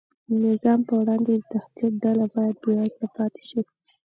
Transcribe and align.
د 0.27 0.31
نظام 0.45 0.79
پر 0.87 0.93
وړاندې 0.99 1.33
د 1.37 1.43
تهدید 1.51 1.93
ډله 2.03 2.25
باید 2.35 2.55
بېوزله 2.63 3.07
پاتې 3.17 3.41
شي. 3.49 3.61